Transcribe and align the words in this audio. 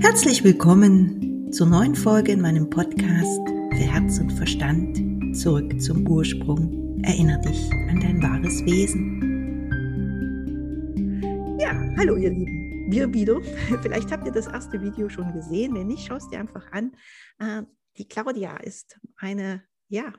Herzlich 0.00 0.44
willkommen 0.44 1.52
zur 1.52 1.66
neuen 1.66 1.96
Folge 1.96 2.30
in 2.30 2.40
meinem 2.40 2.70
Podcast 2.70 3.40
für 3.48 3.84
Herz 3.84 4.20
und 4.20 4.30
Verstand. 4.30 5.36
Zurück 5.36 5.80
zum 5.80 6.06
Ursprung. 6.08 7.02
Erinner 7.02 7.38
dich 7.38 7.68
an 7.72 7.98
dein 8.00 8.22
wahres 8.22 8.64
Wesen. 8.64 9.18
Ja, 11.58 11.72
hallo 11.96 12.16
ihr 12.16 12.30
Lieben. 12.30 12.92
Wir 12.92 13.12
wieder. 13.12 13.40
Vielleicht 13.82 14.12
habt 14.12 14.24
ihr 14.24 14.32
das 14.32 14.46
erste 14.46 14.80
Video 14.80 15.08
schon 15.08 15.32
gesehen. 15.32 15.74
Wenn 15.74 15.88
nicht, 15.88 16.06
schau 16.06 16.14
es 16.14 16.28
dir 16.28 16.38
einfach 16.38 16.70
an. 16.70 16.92
Äh, 17.40 17.64
die 17.96 18.06
Claudia 18.06 18.56
ist 18.58 19.00
eine, 19.16 19.64
ja, 19.88 20.12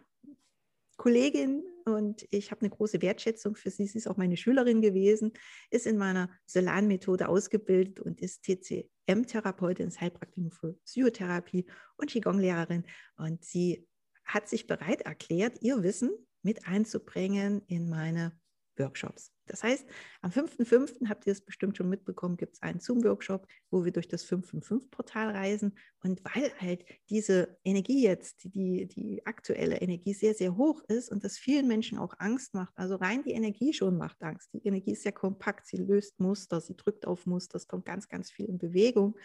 Kollegin 0.97 1.63
und 1.85 2.27
ich 2.29 2.51
habe 2.51 2.61
eine 2.61 2.69
große 2.69 3.01
Wertschätzung 3.01 3.55
für 3.55 3.71
sie. 3.71 3.87
Sie 3.87 3.97
ist 3.97 4.07
auch 4.07 4.17
meine 4.17 4.35
Schülerin 4.35 4.81
gewesen, 4.81 5.31
ist 5.71 5.87
in 5.87 5.97
meiner 5.97 6.29
Solan-Methode 6.45 7.29
ausgebildet 7.29 8.01
und 8.01 8.19
ist 8.21 8.43
TCM-Therapeutin, 9.09 9.87
ist 9.87 10.01
Heilpraktikum 10.01 10.51
für 10.51 10.73
Psychotherapie 10.85 11.65
und 11.97 12.09
Qigong-Lehrerin. 12.09 12.85
Und 13.17 13.43
sie 13.43 13.87
hat 14.25 14.47
sich 14.47 14.67
bereit 14.67 15.01
erklärt, 15.01 15.57
ihr 15.61 15.81
Wissen 15.83 16.11
mit 16.41 16.67
einzubringen 16.67 17.61
in 17.67 17.89
meine 17.89 18.38
Workshops. 18.79 19.31
Das 19.45 19.63
heißt, 19.63 19.85
am 20.21 20.31
5.5. 20.31 21.09
habt 21.09 21.25
ihr 21.25 21.33
es 21.33 21.41
bestimmt 21.41 21.75
schon 21.75 21.89
mitbekommen, 21.89 22.37
gibt 22.37 22.53
es 22.55 22.61
einen 22.61 22.79
Zoom-Workshop, 22.79 23.47
wo 23.71 23.83
wir 23.83 23.91
durch 23.91 24.07
das 24.07 24.25
555-Portal 24.25 25.31
reisen. 25.31 25.77
Und 26.03 26.21
weil 26.23 26.51
halt 26.59 26.85
diese 27.09 27.57
Energie 27.63 28.03
jetzt, 28.03 28.43
die, 28.43 28.87
die 28.87 29.25
aktuelle 29.25 29.77
Energie 29.77 30.13
sehr, 30.13 30.35
sehr 30.35 30.55
hoch 30.55 30.83
ist 30.87 31.09
und 31.09 31.23
das 31.23 31.37
vielen 31.37 31.67
Menschen 31.67 31.97
auch 31.97 32.13
Angst 32.19 32.53
macht, 32.53 32.73
also 32.77 32.95
rein 32.95 33.23
die 33.23 33.31
Energie 33.31 33.73
schon 33.73 33.97
macht 33.97 34.21
Angst. 34.21 34.53
Die 34.53 34.65
Energie 34.65 34.91
ist 34.91 35.05
ja 35.05 35.11
kompakt, 35.11 35.67
sie 35.67 35.77
löst 35.77 36.19
Muster, 36.19 36.61
sie 36.61 36.77
drückt 36.77 37.07
auf 37.07 37.25
Muster, 37.25 37.57
es 37.57 37.67
kommt 37.67 37.85
ganz, 37.85 38.07
ganz 38.07 38.31
viel 38.31 38.45
in 38.45 38.59
Bewegung. 38.59 39.17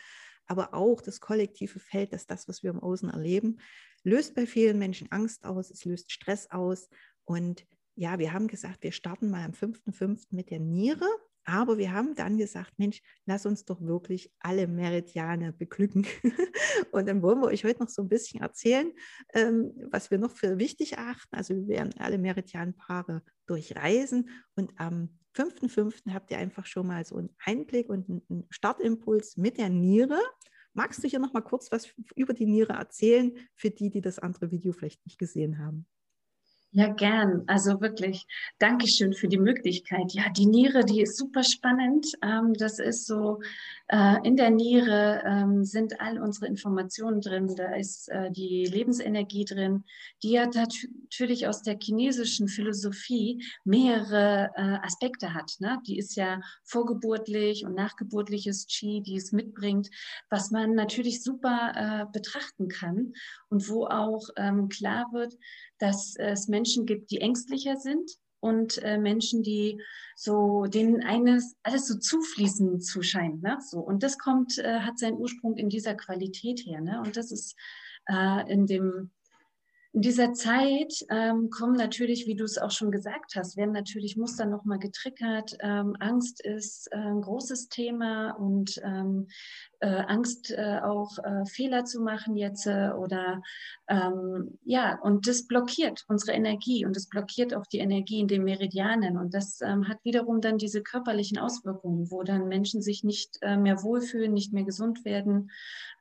Aber 0.46 0.74
auch 0.74 1.00
das 1.00 1.20
kollektive 1.20 1.78
Feld, 1.78 2.12
das 2.12 2.26
das, 2.26 2.48
was 2.48 2.62
wir 2.62 2.70
im 2.70 2.80
Außen 2.80 3.10
erleben, 3.10 3.58
löst 4.02 4.34
bei 4.34 4.46
vielen 4.46 4.78
Menschen 4.78 5.10
Angst 5.10 5.44
aus, 5.44 5.70
es 5.70 5.84
löst 5.84 6.12
Stress 6.12 6.50
aus. 6.50 6.88
Und 7.24 7.66
ja, 7.96 8.18
wir 8.18 8.32
haben 8.32 8.48
gesagt, 8.48 8.82
wir 8.82 8.92
starten 8.92 9.30
mal 9.30 9.44
am 9.44 9.52
5.5. 9.52 10.26
mit 10.30 10.50
der 10.50 10.60
Niere, 10.60 11.06
aber 11.44 11.76
wir 11.76 11.92
haben 11.92 12.14
dann 12.14 12.38
gesagt, 12.38 12.72
Mensch, 12.78 13.02
lass 13.26 13.44
uns 13.44 13.64
doch 13.64 13.80
wirklich 13.82 14.32
alle 14.40 14.66
Meridiane 14.66 15.52
beglücken. 15.52 16.06
Und 16.90 17.06
dann 17.06 17.22
wollen 17.22 17.40
wir 17.40 17.48
euch 17.48 17.64
heute 17.64 17.80
noch 17.80 17.90
so 17.90 18.02
ein 18.02 18.08
bisschen 18.08 18.40
erzählen, 18.40 18.92
ähm, 19.34 19.72
was 19.90 20.10
wir 20.10 20.18
noch 20.18 20.30
für 20.30 20.58
wichtig 20.58 20.94
erachten. 20.94 21.36
Also 21.36 21.54
wir 21.54 21.68
werden 21.68 21.94
alle 21.98 22.18
Meridianpaare 22.18 23.22
durchreisen 23.46 24.30
und 24.54 24.72
am 24.78 25.18
5.5. 25.36 26.12
habt 26.14 26.30
ihr 26.30 26.38
einfach 26.38 26.64
schon 26.64 26.86
mal 26.86 27.04
so 27.04 27.16
einen 27.16 27.34
Einblick 27.44 27.90
und 27.90 28.08
einen 28.08 28.46
Startimpuls 28.50 29.36
mit 29.36 29.58
der 29.58 29.68
Niere. 29.68 30.18
Magst 30.72 31.02
du 31.04 31.08
hier 31.08 31.18
noch 31.18 31.32
mal 31.32 31.42
kurz 31.42 31.70
was 31.70 31.92
über 32.14 32.32
die 32.32 32.46
Niere 32.46 32.74
erzählen, 32.74 33.36
für 33.54 33.70
die, 33.70 33.90
die 33.90 34.00
das 34.00 34.18
andere 34.18 34.50
Video 34.50 34.72
vielleicht 34.72 35.04
nicht 35.04 35.18
gesehen 35.18 35.58
haben? 35.58 35.86
Ja, 36.76 36.88
gern. 36.88 37.44
Also 37.46 37.80
wirklich, 37.80 38.26
Dankeschön 38.58 39.12
für 39.12 39.28
die 39.28 39.38
Möglichkeit. 39.38 40.12
Ja, 40.12 40.28
die 40.30 40.46
Niere, 40.46 40.84
die 40.84 41.02
ist 41.02 41.16
super 41.16 41.44
spannend. 41.44 42.06
Ähm, 42.20 42.52
das 42.54 42.80
ist 42.80 43.06
so, 43.06 43.40
in 44.24 44.36
der 44.36 44.50
Niere 44.50 45.22
ähm, 45.24 45.64
sind 45.64 46.00
all 46.00 46.20
unsere 46.20 46.46
Informationen 46.46 47.20
drin. 47.20 47.54
Da 47.54 47.74
ist 47.74 48.08
äh, 48.08 48.30
die 48.32 48.64
Lebensenergie 48.64 49.44
drin, 49.44 49.84
die 50.22 50.32
ja 50.32 50.46
natürlich 50.46 51.46
aus 51.46 51.62
der 51.62 51.78
chinesischen 51.80 52.48
Philosophie 52.48 53.44
mehrere 53.64 54.50
äh, 54.56 54.78
Aspekte 54.84 55.32
hat. 55.32 55.52
Ne? 55.60 55.80
Die 55.86 55.96
ist 55.96 56.16
ja 56.16 56.40
vorgeburtlich 56.64 57.64
und 57.64 57.74
nachgeburtliches 57.74 58.66
Qi, 58.66 59.00
die 59.00 59.16
es 59.16 59.30
mitbringt, 59.32 59.90
was 60.28 60.50
man 60.50 60.74
natürlich 60.74 61.22
super 61.22 62.08
betrachten 62.12 62.68
kann 62.68 63.12
und 63.48 63.68
wo 63.68 63.86
auch 63.86 64.28
ähm, 64.36 64.68
klar 64.68 65.06
wird, 65.12 65.34
dass 65.78 66.14
es 66.16 66.48
Menschen 66.48 66.86
gibt, 66.86 67.10
die 67.10 67.20
ängstlicher 67.20 67.76
sind 67.76 68.10
und 68.44 68.76
äh, 68.82 68.98
Menschen, 68.98 69.42
die 69.42 69.80
so 70.16 70.66
denen 70.66 71.02
eines 71.02 71.56
alles 71.62 71.88
so 71.88 71.98
zufließen 71.98 72.78
zu 72.80 73.02
scheint. 73.02 73.42
Ne? 73.42 73.56
So 73.60 73.78
und 73.78 74.02
das 74.02 74.18
kommt, 74.18 74.58
äh, 74.58 74.80
hat 74.80 74.98
seinen 74.98 75.16
Ursprung 75.16 75.56
in 75.56 75.70
dieser 75.70 75.94
Qualität 75.94 76.60
her. 76.60 76.82
Ne? 76.82 77.00
Und 77.02 77.16
das 77.16 77.32
ist 77.32 77.56
äh, 78.06 78.52
in 78.52 78.66
dem 78.66 79.10
in 79.94 80.02
dieser 80.02 80.32
Zeit 80.32 80.92
ähm, 81.08 81.50
kommen 81.50 81.76
natürlich, 81.76 82.26
wie 82.26 82.34
du 82.34 82.42
es 82.42 82.58
auch 82.58 82.72
schon 82.72 82.90
gesagt 82.90 83.36
hast, 83.36 83.56
werden 83.56 83.70
natürlich 83.70 84.16
Muster 84.16 84.44
nochmal 84.44 84.80
getriggert. 84.80 85.56
Ähm, 85.60 85.96
Angst 86.00 86.44
ist 86.44 86.88
äh, 86.90 86.96
ein 86.96 87.20
großes 87.20 87.68
Thema 87.68 88.32
und 88.32 88.80
ähm, 88.84 89.28
äh, 89.84 90.04
Angst 90.08 90.50
äh, 90.50 90.80
auch 90.82 91.18
äh, 91.18 91.44
Fehler 91.44 91.84
zu 91.84 92.00
machen 92.00 92.36
jetzt 92.36 92.66
äh, 92.66 92.90
oder 92.96 93.42
ähm, 93.86 94.58
ja, 94.64 94.98
und 95.02 95.28
das 95.28 95.46
blockiert 95.46 96.04
unsere 96.08 96.32
Energie 96.32 96.86
und 96.86 96.96
das 96.96 97.06
blockiert 97.06 97.52
auch 97.54 97.66
die 97.66 97.80
Energie 97.80 98.20
in 98.20 98.28
den 98.28 98.44
Meridianen. 98.44 99.18
Und 99.18 99.34
das 99.34 99.60
ähm, 99.60 99.86
hat 99.86 99.98
wiederum 100.02 100.40
dann 100.40 100.56
diese 100.56 100.82
körperlichen 100.82 101.38
Auswirkungen, 101.38 102.10
wo 102.10 102.22
dann 102.22 102.48
Menschen 102.48 102.80
sich 102.80 103.04
nicht 103.04 103.36
äh, 103.42 103.58
mehr 103.58 103.82
wohlfühlen, 103.82 104.32
nicht 104.32 104.54
mehr 104.54 104.64
gesund 104.64 105.04
werden. 105.04 105.50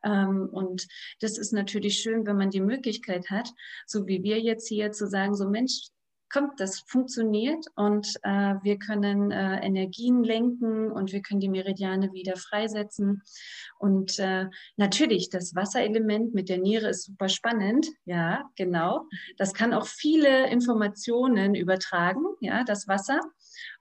Ähm, 0.02 0.48
und 0.50 0.88
das 1.20 1.38
ist 1.38 1.52
natürlich 1.52 2.00
schön, 2.00 2.26
wenn 2.26 2.38
man 2.38 2.52
die 2.52 2.62
Möglichkeit 2.62 3.30
hat, 3.30 3.50
so 3.86 4.08
wie 4.08 4.24
wir 4.24 4.40
jetzt 4.40 4.70
hier 4.70 4.94
zu 4.94 5.08
sagen, 5.08 5.36
so 5.36 5.50
Mensch, 5.50 5.90
kommt, 6.34 6.60
das 6.60 6.80
funktioniert 6.80 7.66
und 7.76 8.16
äh, 8.24 8.56
wir 8.64 8.80
können 8.80 9.32
äh, 9.32 9.60
Energien 9.66 10.24
lenken 10.24 10.92
und 10.92 11.14
wir 11.14 11.22
können 11.22 11.40
die 11.40 11.50
Meridiane 11.50 12.12
wieder 12.12 12.36
freisetzen. 12.36 13.22
Und 13.78 14.18
äh, 14.20 14.48
natürlich, 14.76 15.30
das 15.30 15.54
Wasserelement 15.56 16.34
mit 16.34 16.50
der 16.50 16.58
Niere 16.58 16.90
ist 16.90 17.04
super 17.04 17.30
spannend. 17.30 17.88
Ja, 18.06 18.50
genau. 18.56 19.08
Das 19.38 19.54
kann 19.54 19.74
auch 19.74 19.86
viele 19.86 20.50
Informationen 20.50 21.54
übertragen, 21.54 22.26
ja, 22.40 22.64
das 22.64 22.88
Wasser. 22.88 23.20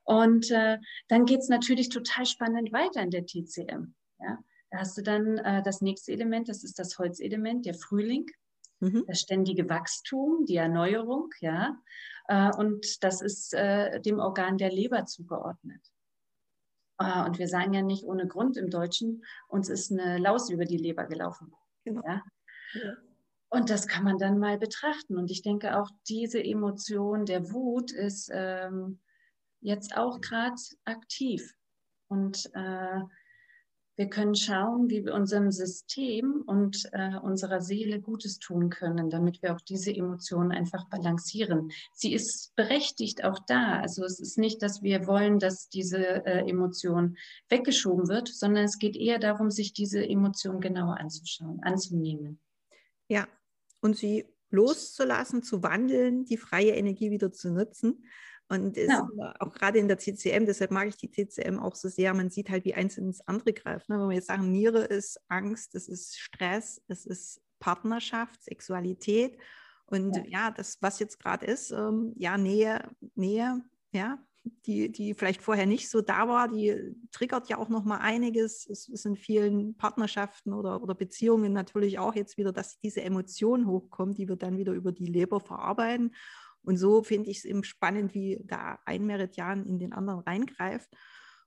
Und 0.04 0.50
äh, 0.50 0.78
dann 1.08 1.24
geht 1.24 1.40
es 1.40 1.48
natürlich 1.48 1.88
total 1.88 2.26
spannend 2.26 2.72
weiter 2.72 3.00
in 3.00 3.10
der 3.10 3.24
TCM. 3.24 3.94
Ja. 4.20 4.38
Da 4.70 4.78
hast 4.78 4.96
du 4.96 5.02
dann 5.02 5.38
äh, 5.38 5.62
das 5.62 5.80
nächste 5.82 6.12
Element, 6.12 6.48
das 6.48 6.64
ist 6.64 6.78
das 6.78 6.98
Holzelement, 6.98 7.66
der 7.66 7.74
Frühling, 7.74 8.26
mhm. 8.82 9.04
das 9.06 9.20
ständige 9.20 9.68
Wachstum, 9.68 10.44
die 10.44 10.56
Erneuerung, 10.56 11.30
ja. 11.40 11.80
Äh, 12.28 12.50
und 12.56 13.02
das 13.02 13.22
ist 13.22 13.54
äh, 13.54 14.00
dem 14.00 14.18
Organ 14.18 14.58
der 14.58 14.70
Leber 14.70 15.06
zugeordnet. 15.06 15.80
Äh, 16.98 17.24
und 17.24 17.38
wir 17.38 17.48
sagen 17.48 17.72
ja 17.72 17.82
nicht 17.82 18.04
ohne 18.04 18.26
Grund 18.26 18.56
im 18.56 18.70
Deutschen, 18.70 19.24
uns 19.48 19.68
ist 19.68 19.92
eine 19.92 20.18
Laus 20.18 20.50
über 20.50 20.64
die 20.64 20.76
Leber 20.76 21.06
gelaufen. 21.06 21.54
Genau. 21.84 22.02
Ja? 22.04 22.22
ja. 22.74 22.94
Und 23.48 23.70
das 23.70 23.86
kann 23.86 24.04
man 24.04 24.18
dann 24.18 24.38
mal 24.38 24.58
betrachten. 24.58 25.16
Und 25.16 25.30
ich 25.30 25.42
denke 25.42 25.78
auch, 25.78 25.90
diese 26.08 26.42
Emotion 26.42 27.26
der 27.26 27.52
Wut 27.52 27.92
ist 27.92 28.30
ähm, 28.32 28.98
jetzt 29.60 29.96
auch 29.96 30.20
gerade 30.20 30.56
aktiv. 30.84 31.54
Und 32.08 32.50
äh, 32.54 33.00
wir 34.02 34.10
können 34.10 34.34
schauen, 34.34 34.90
wie 34.90 35.04
wir 35.04 35.14
unserem 35.14 35.52
System 35.52 36.42
und 36.44 36.88
äh, 36.90 37.16
unserer 37.22 37.60
Seele 37.60 38.00
Gutes 38.00 38.40
tun 38.40 38.68
können, 38.68 39.10
damit 39.10 39.40
wir 39.42 39.54
auch 39.54 39.60
diese 39.60 39.94
Emotionen 39.94 40.50
einfach 40.50 40.88
balancieren. 40.88 41.70
Sie 41.92 42.12
ist 42.12 42.52
berechtigt 42.56 43.22
auch 43.22 43.38
da. 43.46 43.78
Also 43.78 44.04
es 44.04 44.18
ist 44.18 44.38
nicht, 44.38 44.60
dass 44.60 44.82
wir 44.82 45.06
wollen, 45.06 45.38
dass 45.38 45.68
diese 45.68 46.26
äh, 46.26 46.50
Emotion 46.50 47.16
weggeschoben 47.48 48.08
wird, 48.08 48.26
sondern 48.26 48.64
es 48.64 48.80
geht 48.80 48.96
eher 48.96 49.20
darum, 49.20 49.52
sich 49.52 49.72
diese 49.72 50.04
Emotion 50.04 50.60
genauer 50.60 50.98
anzuschauen, 50.98 51.60
anzunehmen. 51.62 52.40
Ja, 53.06 53.28
und 53.82 53.96
sie 53.96 54.24
loszulassen, 54.50 55.44
zu 55.44 55.62
wandeln, 55.62 56.24
die 56.24 56.38
freie 56.38 56.72
Energie 56.72 57.12
wieder 57.12 57.30
zu 57.30 57.52
nutzen. 57.52 58.04
Und 58.52 58.74
genau. 58.74 59.08
auch 59.38 59.50
gerade 59.54 59.78
in 59.78 59.88
der 59.88 59.96
TCM, 59.96 60.44
deshalb 60.44 60.72
mag 60.72 60.86
ich 60.86 60.98
die 60.98 61.10
TCM 61.10 61.58
auch 61.58 61.74
so 61.74 61.88
sehr, 61.88 62.12
man 62.12 62.28
sieht 62.28 62.50
halt, 62.50 62.66
wie 62.66 62.74
eins 62.74 62.98
ins 62.98 63.26
andere 63.26 63.54
greift. 63.54 63.88
Ne? 63.88 63.98
Wenn 63.98 64.10
wir 64.10 64.14
jetzt 64.14 64.26
sagen, 64.26 64.52
Niere 64.52 64.80
ist 64.84 65.18
Angst, 65.28 65.74
es 65.74 65.88
ist 65.88 66.18
Stress, 66.18 66.82
es 66.86 67.06
ist 67.06 67.40
Partnerschaft, 67.60 68.42
Sexualität. 68.44 69.38
Und 69.86 70.16
ja, 70.16 70.24
ja 70.26 70.50
das, 70.50 70.76
was 70.82 70.98
jetzt 70.98 71.18
gerade 71.18 71.46
ist, 71.46 71.70
ähm, 71.70 72.12
ja, 72.16 72.36
Nähe, 72.36 72.90
Nähe, 73.14 73.62
ja, 73.90 74.18
die, 74.66 74.92
die 74.92 75.14
vielleicht 75.14 75.40
vorher 75.40 75.64
nicht 75.66 75.88
so 75.88 76.02
da 76.02 76.28
war, 76.28 76.48
die 76.48 76.94
triggert 77.10 77.48
ja 77.48 77.56
auch 77.56 77.70
noch 77.70 77.84
mal 77.84 77.98
einiges. 77.98 78.68
Es 78.68 78.86
ist 78.86 79.06
in 79.06 79.16
vielen 79.16 79.78
Partnerschaften 79.78 80.52
oder, 80.52 80.82
oder 80.82 80.94
Beziehungen 80.94 81.54
natürlich 81.54 81.98
auch 81.98 82.14
jetzt 82.14 82.36
wieder, 82.36 82.52
dass 82.52 82.78
diese 82.80 83.00
Emotion 83.00 83.66
hochkommt, 83.66 84.18
die 84.18 84.28
wir 84.28 84.36
dann 84.36 84.58
wieder 84.58 84.74
über 84.74 84.92
die 84.92 85.06
Leber 85.06 85.40
verarbeiten. 85.40 86.14
Und 86.62 86.76
so 86.76 87.02
finde 87.02 87.30
ich 87.30 87.38
es 87.38 87.44
eben 87.44 87.64
spannend, 87.64 88.14
wie 88.14 88.40
da 88.44 88.78
ein 88.84 89.04
Meridian 89.04 89.66
in 89.66 89.78
den 89.78 89.92
anderen 89.92 90.20
reingreift 90.20 90.88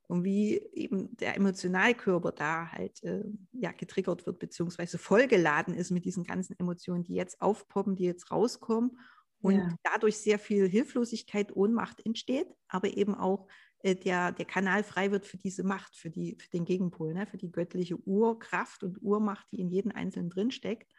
und 0.08 0.24
wie 0.24 0.60
eben 0.72 1.16
der 1.16 1.36
Emotionalkörper 1.36 2.32
da 2.32 2.70
halt 2.70 3.02
äh, 3.02 3.24
ja, 3.52 3.72
getriggert 3.72 4.26
wird, 4.26 4.38
beziehungsweise 4.38 4.98
vollgeladen 4.98 5.74
ist 5.74 5.90
mit 5.90 6.04
diesen 6.04 6.24
ganzen 6.24 6.58
Emotionen, 6.58 7.02
die 7.02 7.14
jetzt 7.14 7.40
aufpoppen, 7.40 7.96
die 7.96 8.04
jetzt 8.04 8.30
rauskommen 8.30 8.98
und 9.40 9.54
ja. 9.54 9.68
dadurch 9.82 10.18
sehr 10.18 10.38
viel 10.38 10.68
Hilflosigkeit, 10.68 11.54
Ohnmacht 11.54 12.04
entsteht, 12.04 12.48
aber 12.68 12.96
eben 12.96 13.14
auch 13.14 13.48
äh, 13.82 13.94
der, 13.94 14.32
der 14.32 14.44
Kanal 14.44 14.82
frei 14.82 15.10
wird 15.10 15.26
für 15.26 15.36
diese 15.36 15.62
Macht, 15.62 15.96
für, 15.96 16.10
die, 16.10 16.36
für 16.40 16.50
den 16.50 16.64
Gegenpol, 16.64 17.14
ne? 17.14 17.26
für 17.26 17.36
die 17.36 17.52
göttliche 17.52 17.96
Urkraft 17.96 18.82
und 18.82 19.02
Urmacht, 19.02 19.46
die 19.52 19.60
in 19.60 19.70
jedem 19.70 19.92
Einzelnen 19.92 20.30
drinsteckt. 20.30 20.92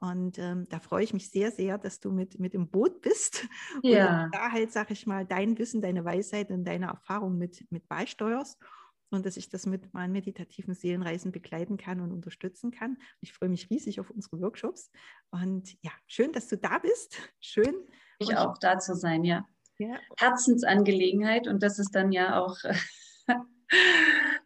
Und 0.00 0.38
ähm, 0.38 0.66
da 0.68 0.80
freue 0.80 1.04
ich 1.04 1.14
mich 1.14 1.30
sehr, 1.30 1.50
sehr, 1.50 1.78
dass 1.78 2.00
du 2.00 2.10
mit, 2.10 2.38
mit 2.38 2.54
im 2.54 2.68
Boot 2.68 3.00
bist. 3.00 3.46
Ja. 3.82 4.24
Und 4.24 4.34
da 4.34 4.50
halt, 4.50 4.72
sag 4.72 4.90
ich 4.90 5.06
mal, 5.06 5.24
dein 5.24 5.58
Wissen, 5.58 5.80
deine 5.80 6.04
Weisheit 6.04 6.50
und 6.50 6.64
deine 6.64 6.86
Erfahrung 6.86 7.38
mit, 7.38 7.66
mit 7.70 7.88
beisteuerst 7.88 8.58
und 9.10 9.24
dass 9.26 9.36
ich 9.36 9.48
das 9.48 9.66
mit 9.66 9.94
meinen 9.94 10.12
meditativen 10.12 10.74
Seelenreisen 10.74 11.32
begleiten 11.32 11.76
kann 11.76 12.00
und 12.00 12.12
unterstützen 12.12 12.70
kann. 12.70 12.98
Ich 13.20 13.32
freue 13.32 13.48
mich 13.48 13.70
riesig 13.70 14.00
auf 14.00 14.10
unsere 14.10 14.40
Workshops. 14.40 14.90
Und 15.30 15.76
ja, 15.82 15.92
schön, 16.06 16.32
dass 16.32 16.48
du 16.48 16.56
da 16.56 16.78
bist. 16.78 17.16
Schön. 17.40 17.74
Ich 18.18 18.36
auch 18.36 18.58
da 18.58 18.78
zu 18.78 18.94
sein, 18.94 19.24
ja. 19.24 19.46
ja. 19.78 19.98
Herzensangelegenheit 20.18 21.48
und 21.48 21.62
das 21.62 21.78
ist 21.78 21.94
dann 21.94 22.12
ja 22.12 22.40
auch 22.40 22.56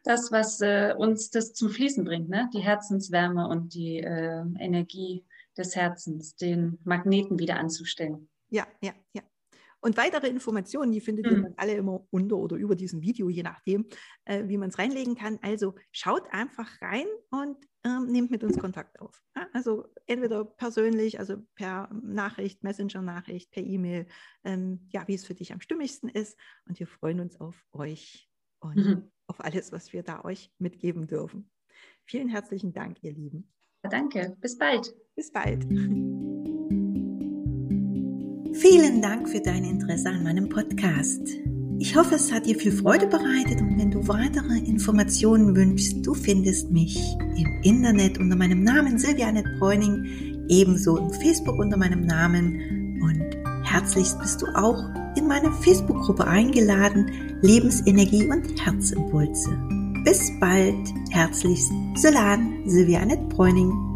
das, 0.04 0.32
was 0.32 0.60
äh, 0.60 0.94
uns 0.96 1.30
das 1.30 1.52
zum 1.52 1.68
Fließen 1.70 2.04
bringt, 2.04 2.28
ne? 2.28 2.48
die 2.54 2.60
Herzenswärme 2.60 3.48
und 3.48 3.74
die 3.74 3.98
äh, 3.98 4.44
Energie 4.58 5.24
des 5.58 5.76
Herzens, 5.76 6.37
den 6.37 6.78
Magneten 6.84 7.38
wieder 7.38 7.58
anzustellen. 7.58 8.28
Ja, 8.50 8.66
ja, 8.82 8.93
ja. 9.12 9.22
Und 9.81 9.96
weitere 9.96 10.28
Informationen, 10.28 10.90
die 10.90 11.00
findet 11.00 11.26
mhm. 11.26 11.44
ihr 11.44 11.55
alle 11.56 11.75
immer 11.75 12.05
unter 12.10 12.37
oder 12.37 12.56
über 12.56 12.75
diesem 12.75 13.00
Video, 13.00 13.28
je 13.28 13.44
nachdem, 13.44 13.87
äh, 14.25 14.49
wie 14.49 14.58
man 14.58 14.70
es 14.70 14.78
reinlegen 14.78 15.14
kann. 15.14 15.38
Also 15.40 15.76
schaut 15.93 16.32
einfach 16.32 16.69
rein 16.82 17.06
und 17.31 17.56
ähm, 17.84 18.06
nehmt 18.06 18.32
mit 18.32 18.43
uns 18.43 18.58
Kontakt 18.58 18.99
auf. 19.00 19.22
Ja? 19.37 19.46
Also 19.52 19.87
entweder 20.06 20.44
persönlich, 20.44 21.20
also 21.20 21.37
per 21.55 21.88
Nachricht, 21.93 22.64
Messenger-Nachricht, 22.64 23.52
per 23.52 23.62
E-Mail, 23.62 24.06
ähm, 24.43 24.88
ja, 24.90 25.06
wie 25.06 25.14
es 25.14 25.25
für 25.25 25.34
dich 25.34 25.52
am 25.52 25.60
stimmigsten 25.60 26.08
ist. 26.08 26.37
Und 26.66 26.81
wir 26.81 26.88
freuen 26.88 27.20
uns 27.20 27.40
auf 27.40 27.64
euch 27.72 28.28
und 28.58 28.76
mhm. 28.76 29.12
auf 29.28 29.44
alles, 29.44 29.70
was 29.70 29.93
wir 29.93 30.02
da 30.02 30.25
euch 30.25 30.50
mitgeben 30.58 31.06
dürfen. 31.06 31.50
Vielen 32.05 32.28
herzlichen 32.28 32.72
Dank, 32.72 33.02
ihr 33.02 33.12
Lieben. 33.12 33.52
Danke, 33.82 34.36
bis 34.40 34.58
bald. 34.58 34.94
Bis 35.14 35.32
bald. 35.32 35.64
Vielen 38.54 39.00
Dank 39.00 39.28
für 39.28 39.40
dein 39.40 39.64
Interesse 39.64 40.08
an 40.08 40.25
meinem 40.25 40.48
Podcast. 40.48 41.22
Ich 41.78 41.94
hoffe, 41.94 42.16
es 42.16 42.32
hat 42.32 42.46
dir 42.46 42.58
viel 42.58 42.72
Freude 42.72 43.06
bereitet 43.06 43.60
und 43.60 43.78
wenn 43.78 43.92
du 43.92 44.06
weitere 44.08 44.58
Informationen 44.58 45.54
wünschst, 45.54 46.04
du 46.04 46.12
findest 46.12 46.72
mich 46.72 46.98
im 47.36 47.62
Internet 47.62 48.19
unter 48.19 48.34
meinem 48.34 48.64
Namen 48.64 48.98
Silvia 48.98 49.28
Annette 49.28 49.48
Bräuning, 49.60 50.46
ebenso 50.48 50.96
im 50.96 51.12
Facebook 51.12 51.56
unter 51.58 51.76
meinem 51.76 52.04
Namen 52.04 53.00
und 53.00 53.36
herzlichst 53.64 54.19
bist 54.19 54.42
du 54.42 54.46
auch 54.56 54.82
in 55.16 55.28
meine 55.28 55.52
Facebook-Gruppe 55.52 56.26
eingeladen, 56.26 57.12
Lebensenergie 57.42 58.28
und 58.28 58.64
Herzimpulse. 58.64 59.77
Bis 60.04 60.32
bald, 60.38 60.94
herzlichst, 61.10 61.72
Solan, 61.94 62.62
Silvia 62.66 63.00
Annette 63.00 63.28
Bräuning. 63.28 63.88